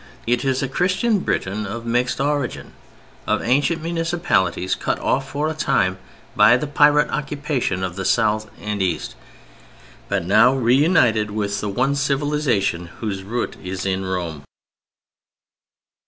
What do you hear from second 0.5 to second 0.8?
a